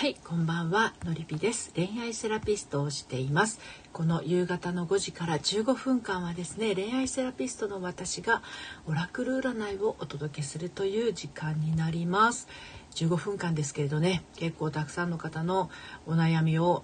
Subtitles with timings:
[0.00, 1.72] はい、こんばんは、のりぴです。
[1.74, 3.60] 恋愛セラピストをしています。
[3.92, 8.40] この夕方の5時から15分間はですね、恋愛セラピストの私が
[8.86, 12.48] オラクル占いをお届けするという時間になります。
[12.94, 15.68] 15分間ですけれどね、結構たくさんの方の
[16.06, 16.82] お悩みを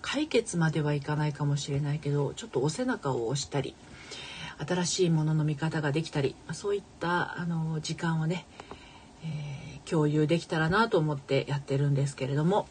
[0.00, 3.74] 解決まではいかないかもしれないけど、ちょっとお背中を押したり、
[4.64, 8.46] 新しいものの見方ができたり、そういったあの時間をね、
[9.24, 12.66] えー共有できたらなと思ってやってるんですけれども、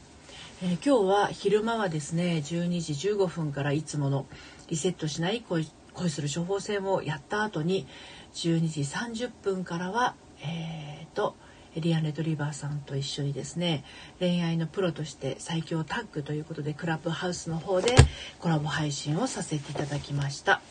[0.62, 4.26] えー今日は昼間はですね12時15分からいつもの
[4.70, 5.66] リセットしない恋
[6.10, 7.88] する処方箋をやった後に
[8.34, 11.36] 12時30分からはえーと
[11.76, 13.86] エリアン・レトリバーさんと一緒にですね
[14.20, 17.96] 恋愛のプロとして最強タッグということでクラブハウスの方で
[18.40, 20.62] コラボ配信をさせていただきました。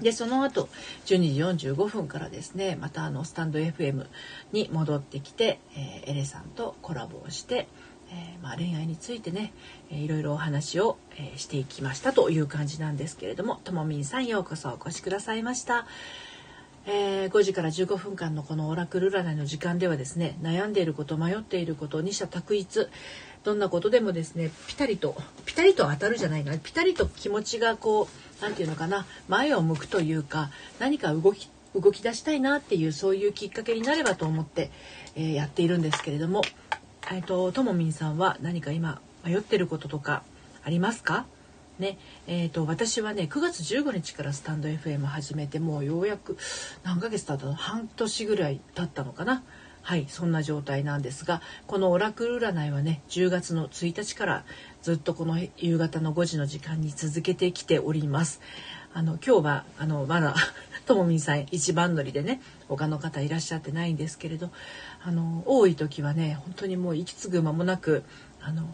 [0.00, 0.68] でその後
[1.06, 4.06] 12時45分からですねまたあのスタンド FM
[4.52, 7.68] に戻ってきて、えーエレさんとコラボをして、
[8.10, 9.52] えーまあ、恋愛についてね、
[9.90, 15.86] えーいろいろお話を、えーしていきましたという感じなんですけれどもともみんさんようこそお越しくださいました。
[16.90, 22.88] えー5時から15分間のこのオラクル占いの時間ではですね悩んでいること迷っていること二者択一。
[23.44, 25.14] どんなことでもですねピタリと
[25.44, 26.58] ピタリと当たるじゃないかな。
[26.58, 28.08] ピタリと気持ちがこ
[28.40, 34.70] うなんていうのかな前を向くというか何か動き動き出したいなっていうそういうきっかけになればと思って、
[35.14, 36.40] えーやっているんですけれども。
[37.10, 40.22] えっとともみんさんは何か今迷ってることとか
[40.64, 41.26] ありますか？
[41.78, 46.36] ねえー、と私はね9月15日からスタンド FM 始めてもうようやく
[46.82, 47.54] 何ヶ月経ったの？
[47.54, 49.42] 半年ぐらい経ったのかな？
[49.82, 54.44] はいそんな状態なんですがこのオラクル占いはね10月の1日から
[54.82, 58.40] ずっとこの夕方の5時の時間に続けてきております。
[58.94, 60.34] あの今日はあのまだ
[60.88, 64.50] ともみんさん一番乗りでね他の方いらっしゃってないんですけれど
[65.04, 68.02] あの多い時はね本当にもう息継ぐ間もなく
[68.40, 68.66] あの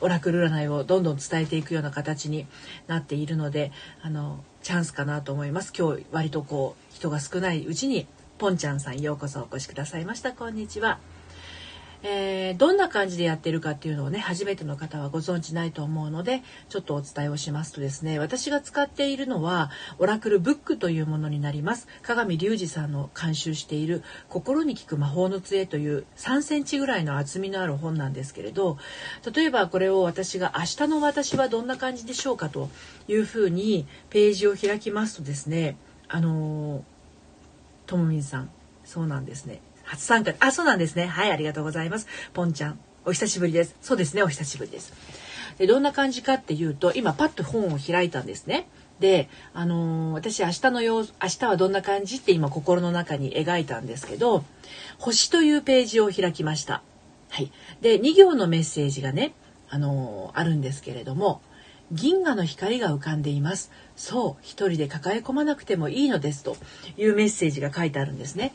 [0.00, 2.46] オラクル占いをどんどん伝えていくような形に
[2.86, 8.06] なっているのであのチャンスかなと思います今日割とこう人が少ないうちに
[8.38, 10.98] ぽんちゃんさんようこそお越しくださいましたこんにちは。
[12.02, 21.88] えーどんな感じでやってるかっていうのをね初めての方はご存知ないと思うのでちょっとお伝えをしますとですね私が使っているのはオラクルブックというものになります。
[22.02, 28.78] 鏡隆二さんの監修している「心に効く魔法の杖」という3センチぐらいの厚みのある本なんですけれど
[29.34, 32.70] 例えばこれを私が「明日の私はどんな感じでしょうか」と
[33.08, 35.76] いうふうにページを開きますとですね
[36.08, 36.84] あの
[37.86, 38.50] ともみんさん
[38.84, 39.60] そうなんですね。
[39.88, 40.34] 初参加。
[40.40, 41.06] あそうなんですね。
[41.06, 42.06] はいありがとうございます。
[42.34, 43.74] ポンちゃんお久しぶりです。
[43.80, 44.92] そうですねお久しぶりです。
[45.58, 48.68] でどんな感じかっていうと今パッと本を開いたんですね。
[49.00, 54.44] であのー私明日の様子明日はどんな感じって今心の中に描いたんですけど
[54.98, 56.82] 星というページを開きました。
[57.30, 57.50] はい。
[57.80, 59.32] で2行のメッセージがね
[59.70, 61.40] あのーあるんですけれども
[61.90, 63.70] 銀河の光が浮かんでいます。
[63.96, 66.56] そう、一人で抱え込まなくてもいいのですと
[66.98, 68.52] いうメッセージが書いてあるんですね。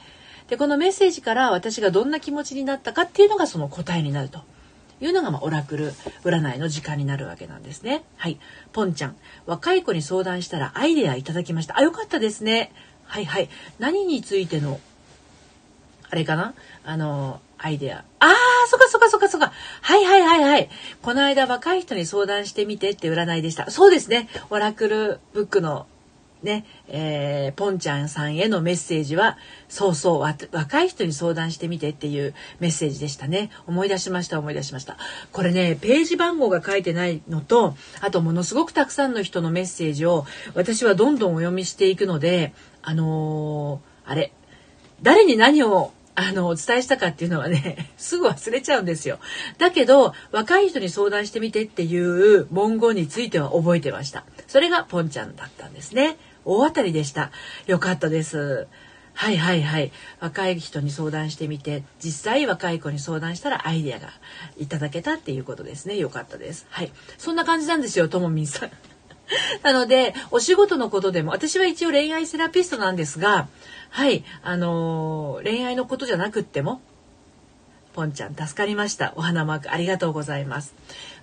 [0.47, 4.39] で、このメッセージから私がどんな気持ちになったかっていうのがその答えになると
[5.01, 5.91] いうのが、まあ、オラクル
[6.23, 8.03] 占いの時間になるわけなんですね。
[8.17, 8.39] はい。
[8.71, 9.15] ポンちゃん、
[9.45, 11.77] 若い子に相談したらアイデアいただきました。
[11.77, 12.71] あ、よかったですね。
[13.05, 13.49] はいはい。
[13.79, 14.79] 何についての
[16.09, 16.53] あれかな？
[16.85, 17.97] あの、アイデア。
[18.19, 18.33] ああ、
[18.67, 19.51] そっかそっかそっかそっか。
[19.81, 20.69] はいはいはいはい。
[21.01, 23.71] この間若い人に相談してみてって占いでした。
[23.71, 24.29] そうですね。
[24.51, 25.87] オラクルブックの
[26.43, 29.37] ね、えーポンちゃんさんへのメッセージは、
[29.69, 33.49] そうそう、若い人に相談してみてっていうメッセージでしたね。
[33.67, 34.97] 思い出しました、思い出しました。
[35.31, 44.33] これね、ページ番号が書いてないのと、あとものすごくたくさんの人のメッセージを私はどんどんお読みしていくので、あのーあれ、
[45.01, 49.19] 誰に何をあのお伝えしたかっていうのはね すぐ忘れちゃうんですよ
[49.57, 57.31] だけど若い人に相談してみてっていう文言については覚えてましたそれがポンちゃんだったんですね大当たりでした。
[57.67, 58.67] よかったです。
[59.13, 59.91] はいはいはい。
[60.19, 64.09] 若い人に相談してみて実際若い子に相談したらアイデアが
[64.57, 65.97] いただけたっていうことですね。
[65.97, 66.65] よかったです。
[66.69, 66.91] はい。
[67.17, 68.71] そんな感じなんですよともみんさん。
[69.63, 73.47] なので、お仕事のことでも、私は一応恋愛セラピストなんですが、
[73.89, 76.81] はい、あのー恋愛のことじゃなくっても、
[77.93, 79.13] ポンちゃん助かりました。
[79.15, 80.73] お花マークありがとうございます。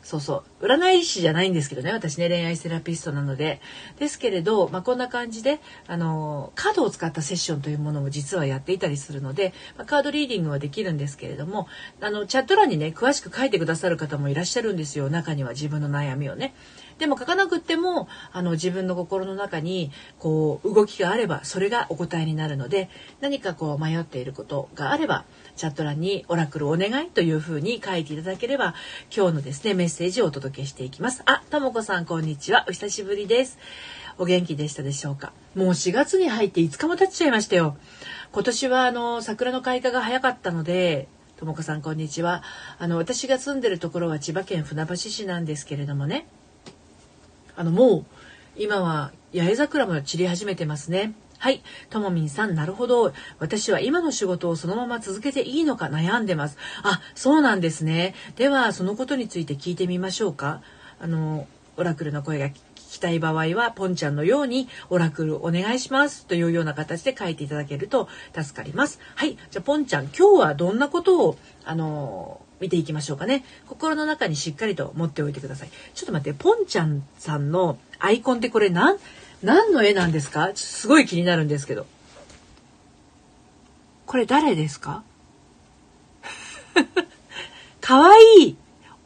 [0.02, 0.66] そうそう。
[0.66, 1.92] 占い師じゃないんですけどね。
[1.92, 3.60] 私ね、恋愛セラピストなので。
[3.98, 11.68] ですけれど、まあ、こんな感じで、あの、カードを使ったセッションというものも実はやっていたりするので、まあ、カードリーディングはできるんですけれども、
[12.00, 15.10] あの、チャット欄にね、詳しく書いてくださる方もいらっしゃるんですよ。
[15.10, 16.54] 中には自分の悩みをね。
[17.00, 25.24] でも書かなくってもあの自分の心の中にこう動きがあればそれがお答えになるので何かこう迷っていることがあれば
[25.56, 28.74] チャット欄にオラクルお願いというふうに書いていただければ
[29.14, 31.22] 今日のですねメッセージをお届けしていきます。
[31.24, 32.66] あともこさんこんにちは。
[32.68, 33.58] お久しぶりです。
[34.18, 35.32] お元気でしたでしょうか？
[35.54, 37.78] もう4月に入って5日も経っちゃいましたよ。
[38.32, 41.08] 今年はあの桜の開花が早かったので
[41.38, 42.42] ともこさんこんにちは。
[42.78, 46.26] あの私が住んでるところは千葉県船橋市なんですけれどもね。
[47.60, 48.04] あのもう
[48.56, 51.62] 今は八重桜も散り始めてますねはい。
[51.88, 53.14] ともみんさん、なるほど。
[53.38, 56.58] 私は今の仕事をそのまま続けていいのか悩んでます。
[56.82, 58.14] あ、そうなんですね。
[58.36, 60.60] では、そのことについて聞いてみましょうか。
[61.00, 61.46] あの、
[61.78, 69.00] オラクルの声が聞きたい場合は、ポンちゃんのようにオラクルお願いしますというような形で書いていただけると助かります。
[69.14, 69.38] はい。
[69.50, 73.44] じゃあ、ポンちゃん、今日はどんなことを、あの見ていきましょうかね。
[73.66, 75.70] 心の中にしっかりと持っておいてください。
[75.94, 78.98] ちょっと待って、ポンちゃんさんのアイコンってこれ何、
[79.42, 80.50] 何の絵なんですか？
[80.54, 81.86] すごい気になるんですけど。
[84.06, 85.02] これ誰ですか？
[87.80, 88.56] かわいい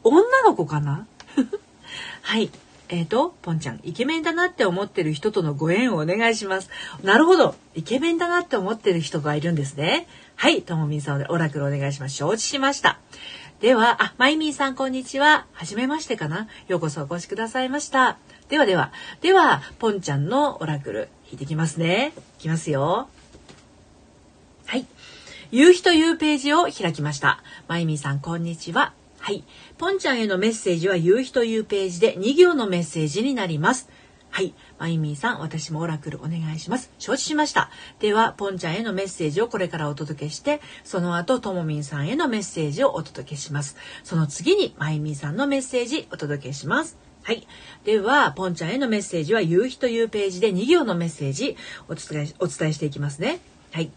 [0.03, 1.07] 女の子かな？
[2.23, 2.51] はい。
[2.91, 6.69] えっ、ー、と、ポンちゃん、イケメンだなって思ってる人とのご縁をお願いします。
[7.03, 7.55] なるほど。
[7.75, 10.07] イケメンだなって思ってる人がいるんですね。
[10.37, 10.63] はい。
[10.63, 12.17] ともみんさんでオラクルお願いします。
[12.17, 12.99] 承知しました。
[13.65, 15.47] では、あ、マイミーさんこんにちは。
[15.55, 16.49] はじめましてかな。
[16.69, 18.19] ようこそお越しくださいました。
[18.51, 22.13] ではでは、では、ポンちゃんのオラクル引いてきますね。
[22.41, 23.09] いきますよ。
[24.67, 24.85] はい。
[25.51, 27.43] 夕日というページを開きました。
[27.67, 28.93] マイミーさんこんにちは。
[29.19, 29.45] はい。
[29.79, 33.89] ポンちゃんへのメッセージは夕日というページで2行のメッセージになります。
[34.35, 34.53] はい。
[34.81, 36.91] マイミーさん、私もオラクルお願いします。
[36.99, 37.71] 承知しました。
[38.01, 43.77] では、ポンちゃんへのメッセージをこれからお届けして、その後、ともみんさんへのメッセージをお届けします。
[44.03, 46.99] その次に、マイミーさんのメッセージお届けします。
[47.23, 47.47] はい。
[47.85, 51.57] では、ポンちゃんへのメッセージは、夕日というページで2行のメッセージ
[51.89, 53.39] お伝え、お伝えしていきますね。
[53.71, 53.93] はい。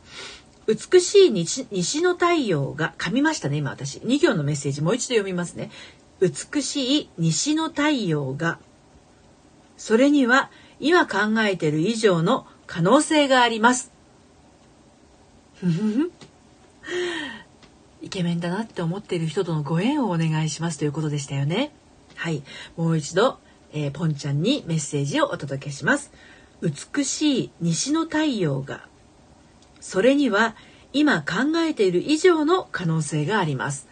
[0.67, 5.71] 美しい西西の太陽が噛みましたね今私2行のメッセージもう一度読みますね
[6.19, 8.59] 美しい西の太陽が
[9.77, 13.91] それには今考えている以上の可能性があります。
[18.01, 21.71] イケメンだなって思っている人とのご縁をお願いしますということでしたよね。
[22.15, 22.43] はい。
[22.75, 23.39] もう一度、
[23.73, 26.11] えー、ポンちゃんにメッセージをお届けします。
[26.61, 28.87] 美しい西の太陽が。
[29.79, 30.55] それには
[30.93, 33.87] 今考えている以上の可能性があります。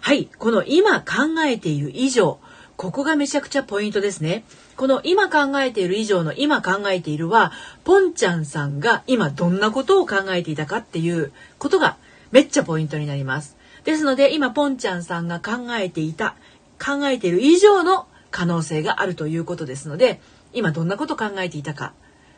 [0.00, 2.38] はい、この今考えている以上、
[2.80, 4.42] ここがめちゃくちゃポイントですね。
[4.78, 7.52] この今考えている以上の今考えているは、
[7.84, 11.98] ポンちゃんさんが今どんなことを考えていたかっていうことが
[12.30, 13.58] めっちゃポイントになります。
[13.84, 16.36] ですので今ポンちゃんさんが考えていた、
[16.82, 20.18] 考えている以上の可能性があるということですので、
[20.54, 21.92] 今どんなこと考えていたか、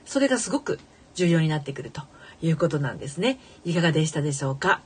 [0.04, 0.80] それがすごく
[1.14, 2.02] 重要になってくると
[2.42, 3.38] いうことなんですね。
[3.64, 4.80] いかがでしたでしょうか？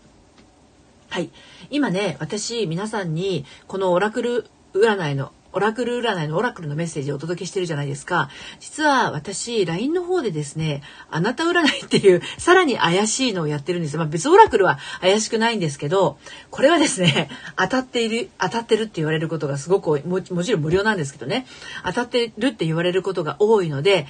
[1.08, 1.30] はい。
[1.70, 8.28] 今ね、私、皆さんに、このオラクル占いの、オラクル占いのオラクルのメッセージをお届けしてるじゃないですか。
[8.60, 13.96] 実は私、LINE の方でですね、あなた占いっていう、さらに怪しいのをやってるんです。
[13.96, 16.18] まあ別オラクルは怪しくないんですけど、
[16.50, 21.46] これはですね、当たっている、当たってるって言われることがすごくも、もちろん無料なんですけどね、
[21.86, 24.06] 当たってるって言われることが多いので、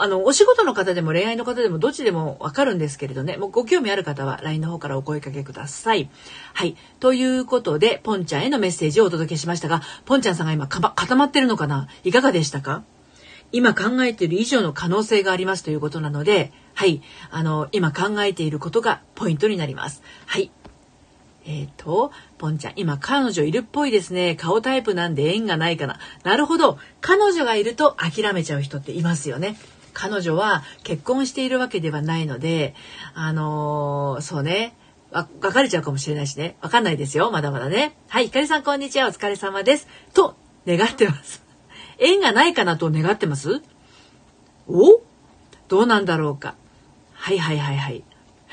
[0.00, 6.08] あの、お仕事の方でも恋愛の方でもどっちでもわかるんですけれどね、もうご興味ある方は LINE の方からお声かけください。
[6.54, 6.76] はい。
[7.00, 11.88] ということで、ポンちゃんへのメッセージをお届けしましたが、ポンちゃんさんが今固まってるのかな？
[12.04, 12.84] いかがでしたか？
[13.52, 17.02] 今考えている以上の可能性がありますということなので、はい。
[17.30, 20.02] あの、今考えていることがポイントになります。
[20.26, 20.50] はい。
[21.44, 24.36] えっ、ー、と、ポンちゃん、今彼女いるっぽいですね。
[24.36, 25.98] 顔タイプなんで縁がないかな。
[26.22, 26.78] なるほど。
[27.00, 29.56] 彼女がいると諦めちゃう人っていますよね。
[29.92, 32.74] 彼女は結婚しているわけではないので、
[33.14, 34.74] あのー、そうね、
[35.10, 36.56] わ、別れちゃうかもしれないしね。
[36.60, 37.30] わかんないですよ。
[37.30, 37.94] まだまだね。
[38.08, 39.08] はい、ひかりさんこんにちは。
[39.08, 39.86] お疲れ様です。
[40.14, 41.42] と、願ってます。
[41.98, 43.62] 縁がないかなと願ってます？
[44.68, 45.00] お？
[45.68, 46.54] どうなんだろうか。
[47.12, 48.02] はいはいはいはい。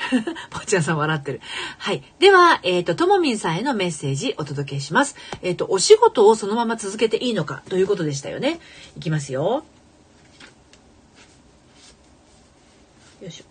[0.50, 1.40] ぽちゃんさん笑ってる。
[1.78, 2.02] はい。
[2.18, 5.16] では、えっ、ー、と、ともみんさんへのメッセージお届けします。
[5.42, 8.60] えっ、ー、と、お仕事をそのまま続けていいのかということでしたよね。
[8.96, 9.64] いきますよ。
[13.20, 13.44] よいしょ。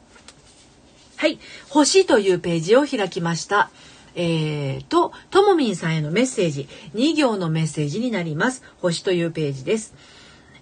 [1.17, 1.37] はい。
[1.69, 3.69] 星というページを開きました。
[4.15, 8.63] えーと、ともみんさんへのメッセージ、2行のメッセージになります。
[8.81, 9.93] 星というページです。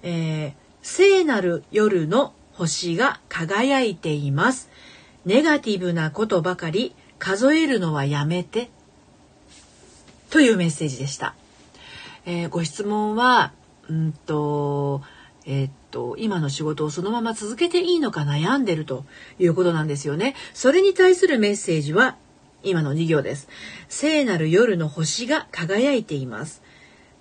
[0.03, 4.69] えー、聖なる夜の星が輝いています。
[5.25, 8.69] ネガティブなことばかり数えるのはやめて。
[10.29, 11.33] というメッセージでした。
[12.25, 13.53] えー、ご質問は、
[13.89, 15.01] うんと
[15.47, 19.05] えー、っと今の仕事をそのまま続けていいのか悩んでると
[19.39, 20.35] いうことなんですよね。
[20.53, 22.17] それに対するメッセージは
[22.63, 23.47] 今の2行です。
[23.87, 26.61] 聖なる夜の星が輝いています。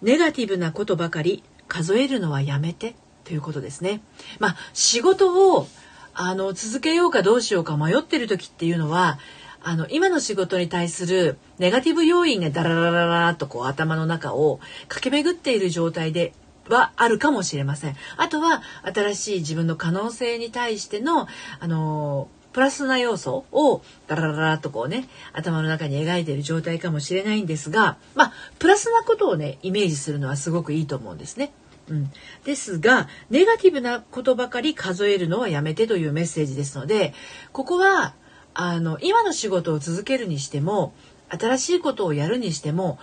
[0.03, 4.03] ネガティブなことばかり数えるのはやめてということですね。
[4.41, 5.69] まあ仕事を
[6.13, 9.21] あの続けようかどうしようか迷ってる時っていうのは
[9.63, 16.33] あの今の仕事に対するネガティブ要因がダララララとこう頭の中を駆け巡っている状態で
[16.69, 17.97] はあるかもしれません。
[18.17, 21.27] あとは新しい自分の可能性に対しての
[21.61, 31.53] あのプラスな要素をダラララとこうね頭の中に描いている状態かもしれないんですがまあプラスなことをねイメージするのはすごくいいと思うんですね。
[31.89, 32.11] うん、
[32.45, 37.13] ですがネガティブなことばかり数えるのはやめてというメッセージですので
[37.53, 38.15] ここは
[38.55, 40.95] あの今の仕事を続けるにしても
[41.29, 42.99] 新しいことをやるにしても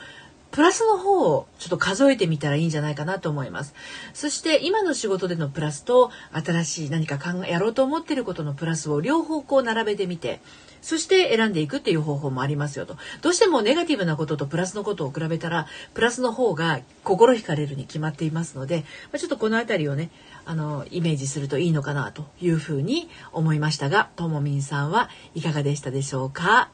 [0.54, 3.74] プラスの方をちょっと数えてみたらいいんじゃないかなと思います。
[4.14, 10.42] そして今の仕事でのプラスと新しい何か考えやろうと思ってることのプラスを両方こう並べてみて
[10.84, 12.98] そして選んでいくっていう方法もありますよと。
[13.22, 18.84] どうしてもネガティブなこととプラスのことを比べたら、プラスの方が心惹かれるに決まっていますので、
[19.14, 20.10] ま、ちょっとこの辺りをね、
[20.46, 26.70] あの、イメージするといいのかなというふうに思いましたが、ともみんさんはいかがでしたでしょうか？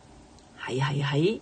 [0.58, 1.42] はいはいはい。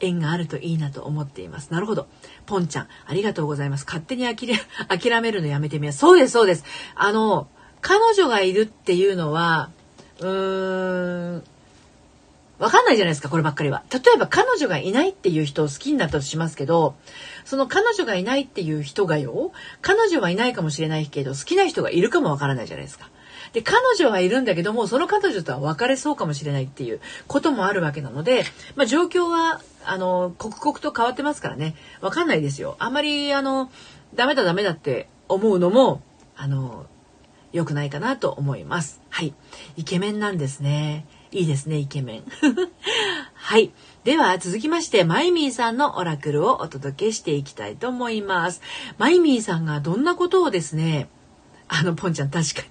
[0.00, 1.70] 縁があるといいなと思っています。
[1.70, 2.08] なるほど。
[2.46, 3.84] ポンちゃん、ありがとうございます。
[3.86, 5.98] 勝手に諦め るのやめてみます。
[5.98, 6.64] そうです、そうです。
[6.94, 7.48] あの、
[7.80, 9.70] 彼女がいるっていうのは、
[10.20, 11.42] うーん、
[12.58, 13.82] わかんないじゃないですか、こればっかりは。
[13.90, 16.94] 例えば彼女がいないっていう人を好きになったとしますけど、
[17.46, 23.08] その彼女がいないっていう人がよ、彼女はいないかもしれないけど、好きな人がいるかもわからないじゃないですか。
[23.52, 28.44] で、彼女はいるんだけども、その彼女とは別れそうかもしれないっていうこともあるわけなので、
[28.76, 32.76] まあ状況は、あの、刻々と変わってますからね、わかんないですよ。
[32.78, 33.70] あんまり、あの、
[34.14, 36.02] ダメだダメだって思うのも、
[36.36, 36.86] あの、
[37.52, 39.00] 良くないかなと思います。
[39.08, 39.34] はい。
[39.76, 41.06] イケメンなんですね。
[41.32, 42.24] いいですね、イケメン。
[43.34, 43.72] はい。
[44.04, 48.60] では、続きまして、マイミーさんのオラクルをお届けしていきたいと思います。
[48.98, 51.08] マイミーさんがどんなことをですね、
[51.68, 52.68] あの、ポンちゃん確かに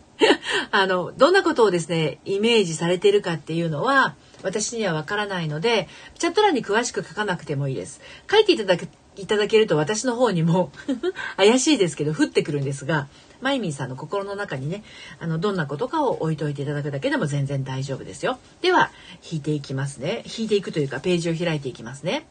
[0.72, 8.02] あの、どんなことをですね、イメージされているかっていうのは、私にはわからないので、チャット欄に詳しく書かなくてもいいです。
[8.30, 8.88] 書いていただけ
[9.20, 10.72] いただけると私の方にも
[11.36, 13.10] 怪しいですけど降ってくるんですが
[13.42, 14.84] マイミーさんの心の中にね
[15.20, 18.40] あのどんなことかを置いといていただくだけでも全然大丈夫ですよ。
[18.62, 18.92] では
[19.30, 20.24] 引いていきますね。
[20.26, 22.26] 引いていくというかページを開いていきますね。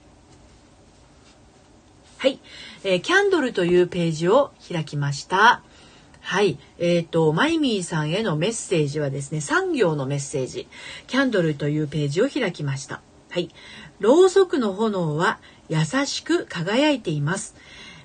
[2.18, 2.40] はい、
[2.82, 5.62] えー、キャンドルというページを開きました。
[6.28, 6.58] はい。
[6.78, 10.68] えっ、ー、と、マイミーさんへのメッセージはですね、3行のメッセージ。
[11.06, 13.00] キャンドルというページを開きました。
[13.30, 13.48] はい。
[13.98, 15.38] ろうそくの炎は
[15.70, 17.54] 優しく輝いています。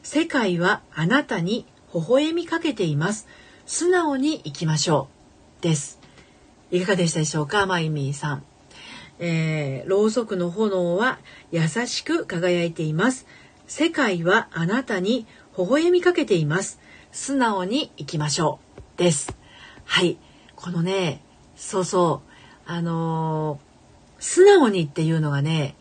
[0.03, 3.27] 世界はあなたに微笑みかけています。
[3.65, 5.09] 素直に生きましょ
[5.59, 5.61] う。
[5.61, 5.99] です。
[6.71, 8.43] いかがでしたでしょうか、マイミーさん。
[9.19, 11.19] えー、ろうそくの炎は
[11.51, 13.27] 優しく輝いています。
[13.67, 15.27] 世界はあなたに
[15.57, 16.79] 微笑みかけています。
[17.13, 18.81] 素直に生きましょう。
[18.97, 19.33] です。
[19.85, 20.17] はい。
[20.57, 21.21] このね、
[21.55, 22.21] そうそ
[22.67, 25.75] う、あのー、素直にっていうのがね、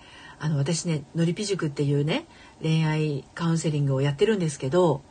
[0.44, 2.26] あの私ねのりぴ塾っていうね
[2.60, 5.02] 恋愛カウンセリングをやってるんですけど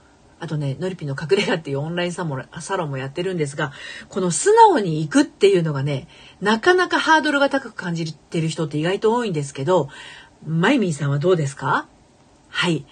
[0.42, 3.72] あとねのりぴの隠れ家っていうオンラインサロンもやってるんですが
[4.10, 6.10] この素直に行くっていうのがね
[6.42, 9.88] なかなかハードルが高く感じてる人って意外と多いんですけど
[10.46, 11.88] マイミーさんはどうですか？
[12.50, 12.86] はい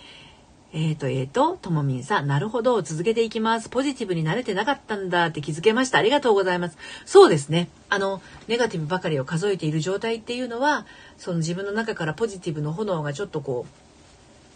[0.71, 3.69] えーと、えーと、ともみんさん、なるほど、続けていきます。
[3.69, 5.97] ポジティブになれてなかったんだって気づけました。
[5.97, 6.77] ありがとうございます。
[7.05, 7.69] そうですね。
[7.89, 10.85] あの、ネガティブばかりを数えている状態っていうのは、
[11.17, 13.65] その自分の中からポジティブの炎がちょっとこ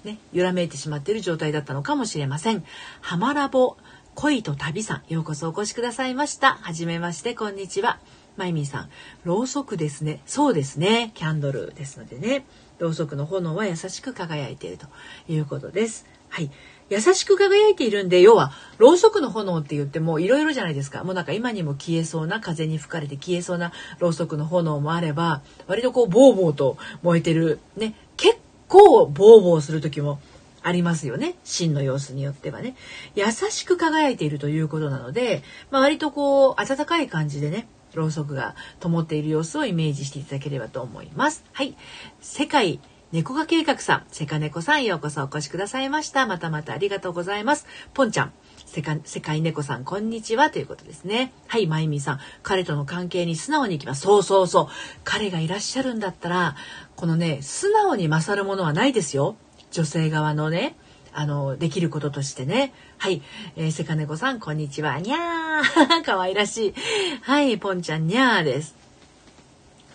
[0.04, 2.64] う、ね、揺らめいてしまっている状態だったのかもしれません。
[3.02, 3.78] ハマラボ、
[4.14, 6.60] 恋と旅さん、ようこそお越しくださいました。
[6.62, 7.98] はじめまして、こんにちは。
[8.38, 8.90] まゆみさん、
[9.24, 10.22] ろうそくですね。
[10.28, 11.12] そうですね。
[11.16, 12.46] キャンドルですのでね。
[12.84, 14.88] ろうそくの炎は優しく輝いていると
[15.30, 16.06] いうことです。
[16.28, 16.52] はい。
[16.90, 21.06] 優しく輝いているんで、要は、ろうそくの炎って言ってもいろいろじゃないですか。
[21.06, 28.38] もうなんか今にも消えそうな、風に吹かれて消えそうなろうそくの炎もあれば、割とこう、ボーボーと燃えてる、ね、結
[28.68, 30.20] 構ボーボーする時も
[30.62, 31.36] ありますよね。
[31.46, 32.76] 芯の様子によってはね。
[33.16, 41.44] 優しく輝いているということなので、まあ、割とこう、温かい感じでね、ろうそくが灯っている様子をイメージしていただければと思います。
[41.54, 41.76] はい。
[42.22, 42.80] 世界
[43.14, 46.26] 猫が計画さん、セカネコさんようこそお越しくださいました。
[46.26, 47.68] またまたありがとうございます。
[47.94, 48.34] ポンちゃん、
[48.66, 50.50] 世界世界猫さん、こんにちは。
[50.50, 51.32] ということですね。
[51.48, 52.20] はい、まゆみさん。
[52.42, 54.02] 彼との関係に素直に行きます。
[54.02, 54.68] そうそうそう。
[55.04, 56.56] 彼がいらっしゃるんだったら、
[56.96, 59.36] このね、素直に勝るものはないですよ。
[59.70, 60.76] 女性側のね、
[61.14, 62.74] あの、できることとしてね。
[62.98, 63.22] はい。
[63.56, 65.00] えー、セカネコさん、こんにちは。
[65.00, 66.04] にゃー。
[66.04, 66.74] かわいらしい。
[67.22, 68.76] はい、ポンちゃん、にゃーです。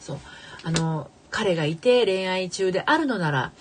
[0.00, 0.18] そう。
[0.62, 3.52] あの、彼がいて恋愛中であるのなら、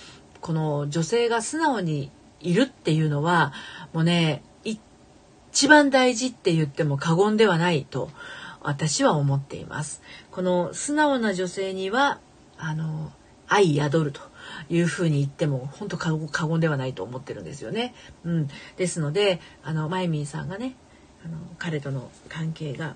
[0.42, 3.54] この女性が素直にいるっていうのは、
[3.94, 8.12] もうね、一番大事って言っても過言ではないと
[8.62, 10.02] 私は思っています。
[10.30, 12.20] この素直な女性には、
[12.58, 13.12] あの、
[13.48, 14.22] 愛宿ると
[14.70, 17.94] いうふうに言っても本当過言ではないと思ってるんですよね。
[18.24, 18.50] うん。
[18.78, 20.76] ですので、あの、マイミーさんがね、
[21.26, 22.96] あの、彼との関係が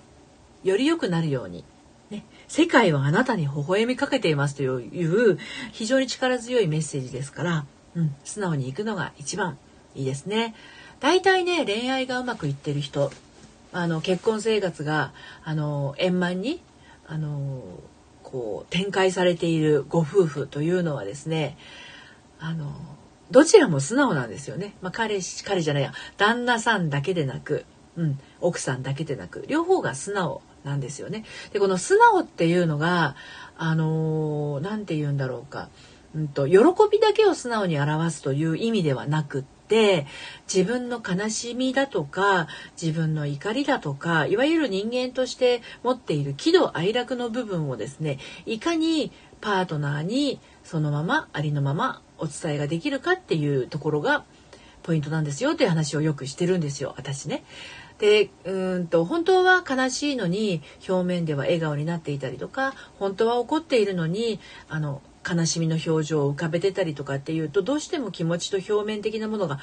[0.64, 1.64] より良くなるように、
[2.10, 5.40] ね、世界はあなたに微笑みかけていますという
[5.72, 7.66] 非常に力強いメッセージですから、
[7.96, 9.58] うん、素直に行くのが一番
[9.96, 10.54] いいですね。
[11.00, 13.12] 大体ね恋愛がうまくいってる人
[13.74, 15.14] あの結婚生活が
[15.44, 16.62] あの円満に
[17.08, 17.62] あの
[18.32, 21.58] こう展開されているご夫婦というのはですね
[22.40, 22.74] あの
[23.30, 24.74] どちらも素直なんですよね。
[24.82, 31.24] まあ、彼彼じゃないや旦那さんだけでなく、うん、奥さんだけでなく両方が素直なんですよね。
[31.54, 33.16] でこの素直っていうのが
[33.58, 35.70] あの何て言うんだろうか、
[36.16, 36.58] うんと、喜
[36.92, 40.06] びだけを素直に表すという意味ではなくってて
[40.54, 42.50] 自分の悲しみだとか
[42.80, 54.26] 自分の怒りだとかいわゆる人間として持っている喜怒哀楽の部分をですねいかにパートナーにそのままありのままお伝えができるかっていうところが
[54.84, 57.44] ポイントなんですよっていう話をよくしてるんですよ私ね。
[57.98, 69.60] でうんと本当は悲しいのに表面では笑顔になっていたりとか本当は怒っているのにあの悲しみの表情を浮かべてたりとかっていうとどうしても気持ちと表面的なものが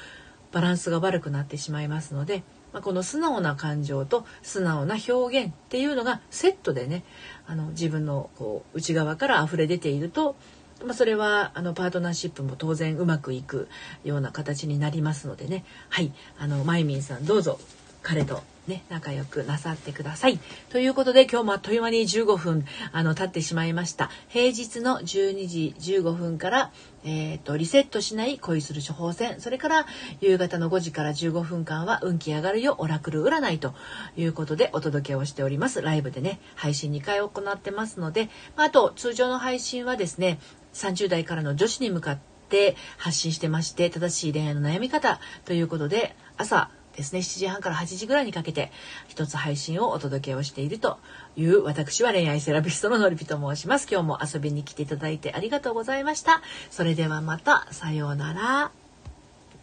[0.53, 7.05] バランスが悪くなってしまいますので、まあ、この素直な感情と素直な表現っていうのがセットでね
[7.47, 10.37] あの自分のこう内側から溢れ出ていると、
[10.85, 13.69] まあ、それはあのパートナーシップも当然うまくいく
[14.05, 15.65] ような形になりますのでね。
[15.89, 16.13] はい。
[16.39, 17.59] あのマイミンさんどうぞ。
[18.03, 20.39] 彼とね、仲良くなさってください。
[20.69, 24.11] ということで今日もあっという間に15分あの経ってしまいました。
[24.29, 26.71] 平日の12時15分から、
[27.03, 29.87] えーと、リセットしない恋する処方箋それから
[30.21, 33.75] 夕方の5時から15分間は運気上がるよオラクル占いと
[34.17, 35.81] いうことでお届けをしております。
[35.81, 40.39] ライブでね配信2回行ってますのであと通常の配信はですね
[40.75, 42.19] 30代からの女子に向かっ
[42.51, 47.21] て発信してまして正しい恋愛の悩み方ということで朝ですね。
[47.21, 48.71] 7時半から8時ぐらいにかけて
[49.07, 50.99] 一つ配信をお届けをしていると
[51.37, 53.87] いう私は恋愛セラピストののりぴと申します。
[53.91, 56.43] 今日も遊びに来ていただいてありがとうございました。
[56.71, 57.67] それではまた。
[57.71, 58.78] さようなら。